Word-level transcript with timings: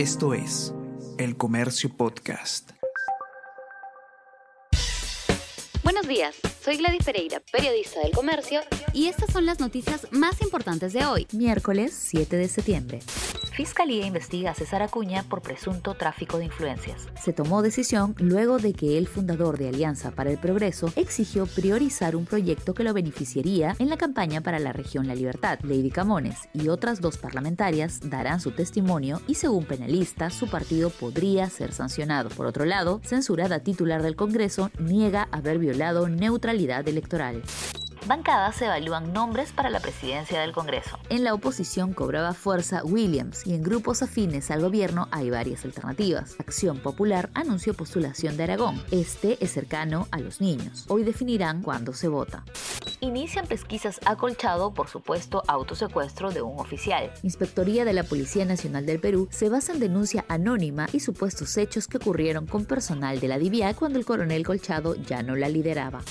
Esto 0.00 0.32
es 0.32 0.72
El 1.18 1.36
Comercio 1.36 1.94
Podcast. 1.94 2.70
Buenos 5.84 6.08
días, 6.08 6.36
soy 6.64 6.78
Gladys 6.78 7.04
Pereira, 7.04 7.42
periodista 7.52 8.00
del 8.00 8.12
Comercio, 8.12 8.62
y 8.94 9.08
estas 9.08 9.30
son 9.30 9.44
las 9.44 9.60
noticias 9.60 10.06
más 10.10 10.40
importantes 10.40 10.94
de 10.94 11.04
hoy, 11.04 11.26
miércoles 11.32 11.92
7 11.94 12.34
de 12.34 12.48
septiembre. 12.48 13.00
Fiscalía 13.60 14.06
investiga 14.06 14.52
a 14.52 14.54
César 14.54 14.80
Acuña 14.80 15.22
por 15.22 15.42
presunto 15.42 15.94
tráfico 15.94 16.38
de 16.38 16.46
influencias. 16.46 17.08
Se 17.22 17.34
tomó 17.34 17.60
decisión 17.60 18.14
luego 18.16 18.56
de 18.56 18.72
que 18.72 18.96
el 18.96 19.06
fundador 19.06 19.58
de 19.58 19.68
Alianza 19.68 20.12
para 20.12 20.30
el 20.30 20.38
Progreso 20.38 20.90
exigió 20.96 21.44
priorizar 21.44 22.16
un 22.16 22.24
proyecto 22.24 22.72
que 22.72 22.84
lo 22.84 22.94
beneficiaría 22.94 23.76
en 23.78 23.90
la 23.90 23.98
campaña 23.98 24.40
para 24.40 24.60
la 24.60 24.72
región 24.72 25.06
La 25.06 25.14
Libertad. 25.14 25.58
Lady 25.62 25.90
Camones 25.90 26.48
y 26.54 26.68
otras 26.68 27.02
dos 27.02 27.18
parlamentarias 27.18 28.00
darán 28.02 28.40
su 28.40 28.52
testimonio 28.52 29.20
y 29.26 29.34
según 29.34 29.66
penalistas 29.66 30.32
su 30.32 30.48
partido 30.48 30.88
podría 30.88 31.50
ser 31.50 31.74
sancionado. 31.74 32.30
Por 32.30 32.46
otro 32.46 32.64
lado, 32.64 33.02
censurada 33.04 33.58
titular 33.58 34.02
del 34.02 34.16
Congreso 34.16 34.70
niega 34.78 35.28
haber 35.32 35.58
violado 35.58 36.08
neutralidad 36.08 36.88
electoral 36.88 37.42
bancadas 38.06 38.60
evalúan 38.62 39.12
nombres 39.12 39.52
para 39.52 39.70
la 39.70 39.80
presidencia 39.80 40.40
del 40.40 40.52
Congreso. 40.52 40.98
En 41.08 41.24
la 41.24 41.34
oposición 41.34 41.92
cobraba 41.92 42.34
fuerza 42.34 42.82
Williams 42.84 43.46
y 43.46 43.54
en 43.54 43.62
grupos 43.62 44.02
afines 44.02 44.50
al 44.50 44.60
gobierno 44.60 45.08
hay 45.10 45.30
varias 45.30 45.64
alternativas. 45.64 46.36
Acción 46.38 46.78
Popular 46.78 47.30
anunció 47.34 47.74
postulación 47.74 48.36
de 48.36 48.44
Aragón. 48.44 48.82
Este 48.90 49.42
es 49.42 49.52
cercano 49.52 50.08
a 50.10 50.20
los 50.20 50.40
niños. 50.40 50.84
Hoy 50.88 51.04
definirán 51.04 51.62
cuándo 51.62 51.92
se 51.92 52.08
vota 52.08 52.44
inician 53.00 53.46
pesquisas 53.46 54.00
a 54.04 54.16
Colchado 54.16 54.72
por 54.74 54.88
supuesto 54.88 55.42
autosecuestro 55.46 56.30
de 56.30 56.42
un 56.42 56.58
oficial. 56.58 57.10
Inspectoría 57.22 57.84
de 57.84 57.92
la 57.92 58.04
Policía 58.04 58.44
Nacional 58.44 58.86
del 58.86 59.00
Perú 59.00 59.28
se 59.30 59.48
basa 59.48 59.72
en 59.72 59.80
denuncia 59.80 60.24
anónima 60.28 60.86
y 60.92 61.00
supuestos 61.00 61.56
hechos 61.56 61.88
que 61.88 61.96
ocurrieron 61.96 62.46
con 62.46 62.64
personal 62.64 63.20
de 63.20 63.28
la 63.28 63.38
DIVIA 63.38 63.74
cuando 63.74 63.98
el 63.98 64.04
coronel 64.04 64.46
Colchado 64.46 64.94
ya 64.94 65.22
no 65.22 65.36
la 65.36 65.48
lideraba. 65.48 66.02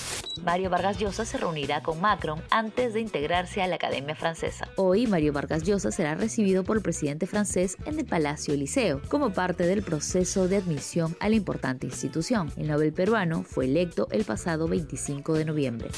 Mario 0.44 0.70
Vargas 0.70 0.98
Llosa 0.98 1.24
se 1.24 1.36
reunirá 1.38 1.82
con 1.82 2.00
Macron 2.00 2.40
antes 2.50 2.94
de 2.94 3.00
integrarse 3.00 3.62
a 3.62 3.66
la 3.66 3.74
Academia 3.74 4.14
Francesa. 4.14 4.68
Hoy 4.76 5.06
Mario 5.06 5.32
Vargas 5.32 5.64
Llosa 5.64 5.90
será 5.90 6.14
recibido 6.14 6.64
por 6.64 6.76
el 6.76 6.82
presidente 6.82 7.26
francés 7.26 7.76
en 7.84 7.98
el 7.98 8.06
Palacio 8.06 8.54
Eliseo 8.54 9.02
como 9.08 9.32
parte 9.32 9.64
del 9.64 9.82
proceso 9.82 10.48
de 10.48 10.56
admisión 10.56 11.16
a 11.20 11.28
la 11.28 11.36
importante 11.36 11.86
institución. 11.86 12.50
El 12.56 12.68
Nobel 12.68 12.92
peruano 12.92 13.42
fue 13.42 13.66
electo 13.66 14.08
el 14.10 14.24
pasado 14.24 14.66
25 14.66 15.34
de 15.34 15.44
noviembre. 15.44 15.90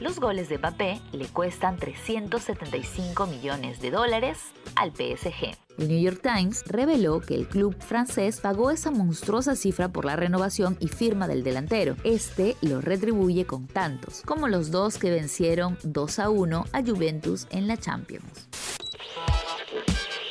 Los 0.00 0.18
goles 0.18 0.48
de 0.48 0.56
Mbappé 0.56 0.98
le 1.12 1.26
cuestan 1.26 1.76
375 1.76 3.26
millones 3.26 3.82
de 3.82 3.90
dólares 3.90 4.38
al 4.74 4.92
PSG. 4.92 5.54
El 5.76 5.88
New 5.88 6.00
York 6.00 6.20
Times 6.22 6.64
reveló 6.66 7.20
que 7.20 7.34
el 7.34 7.46
club 7.46 7.76
francés 7.78 8.40
pagó 8.40 8.70
esa 8.70 8.90
monstruosa 8.90 9.56
cifra 9.56 9.88
por 9.88 10.06
la 10.06 10.16
renovación 10.16 10.78
y 10.80 10.88
firma 10.88 11.28
del 11.28 11.44
delantero. 11.44 11.96
Este 12.02 12.56
lo 12.62 12.80
retribuye 12.80 13.44
con 13.44 13.66
tantos, 13.66 14.22
como 14.22 14.48
los 14.48 14.70
dos 14.70 14.96
que 14.96 15.10
vencieron 15.10 15.76
2 15.82 16.18
a 16.18 16.30
1 16.30 16.64
a 16.72 16.82
Juventus 16.82 17.46
en 17.50 17.68
la 17.68 17.76
Champions. 17.76 18.48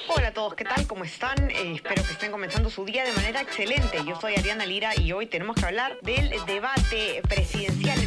Hola 0.07 0.29
a 0.29 0.33
todos, 0.33 0.55
¿qué 0.55 0.63
tal? 0.63 0.87
¿Cómo 0.87 1.03
están? 1.03 1.51
Eh, 1.51 1.73
espero 1.75 2.03
que 2.03 2.13
estén 2.13 2.31
comenzando 2.31 2.71
su 2.71 2.85
día 2.85 3.03
de 3.03 3.13
manera 3.13 3.41
excelente. 3.41 3.99
Yo 4.03 4.19
soy 4.19 4.33
Ariana 4.33 4.65
Lira 4.65 4.99
y 4.99 5.11
hoy 5.11 5.27
tenemos 5.27 5.55
que 5.55 5.65
hablar 5.65 5.99
del 6.01 6.31
debate 6.47 7.21
presidencial 7.29 8.01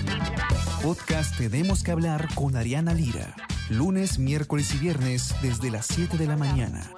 podcast 0.82 1.36
Tenemos 1.38 1.84
que 1.84 1.92
hablar 1.92 2.28
con 2.34 2.56
Ariana 2.56 2.92
Lira. 2.92 3.36
Lunes, 3.70 4.18
miércoles 4.18 4.74
y 4.74 4.78
viernes 4.78 5.32
desde 5.40 5.70
las 5.70 5.86
7 5.86 6.16
de 6.18 6.26
la 6.26 6.36
mañana. 6.36 6.90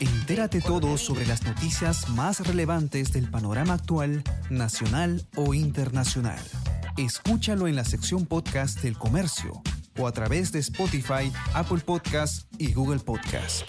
Entérate 0.00 0.60
todo 0.60 0.98
sobre 0.98 1.24
las 1.24 1.44
noticias 1.44 2.08
más 2.08 2.44
relevantes 2.44 3.12
del 3.12 3.30
panorama 3.30 3.74
actual, 3.74 4.24
nacional 4.50 5.24
o 5.36 5.54
internacional. 5.54 6.40
Escúchalo 6.96 7.68
en 7.68 7.76
la 7.76 7.84
sección 7.84 8.26
podcast 8.26 8.82
del 8.82 8.98
comercio 8.98 9.62
o 9.96 10.08
a 10.08 10.12
través 10.12 10.50
de 10.50 10.58
Spotify, 10.58 11.32
Apple 11.54 11.78
Podcast 11.78 12.52
y 12.58 12.72
Google 12.72 12.98
Podcast. 12.98 13.62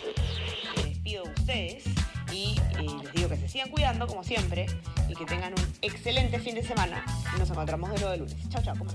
Me 0.78 0.90
despido 0.90 1.24
de 1.26 1.30
ustedes 1.30 1.84
y 2.34 2.56
eh, 2.80 2.88
les 3.04 3.14
digo 3.14 3.30
que 3.30 3.38
se 3.38 3.50
sigan 3.50 3.70
cuidando 3.70 4.08
como 4.08 4.24
siempre 4.24 4.66
y 5.10 5.16
que 5.16 5.26
tengan 5.26 5.54
un 5.54 5.74
excelente 5.82 6.40
fin 6.40 6.56
de 6.56 6.64
semana 6.64 7.04
nos 7.38 7.50
encontramos 7.50 7.90
de 7.92 7.98
nuevo 7.98 8.14
el 8.14 8.20
lunes. 8.20 8.50
Chao, 8.50 8.62
chao, 8.62 8.76
¿cómo? 8.78 8.92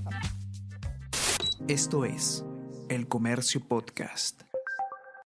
Esto 1.67 2.05
es 2.05 2.45
El 2.89 3.07
Comercio 3.07 3.61
Podcast. 3.67 4.43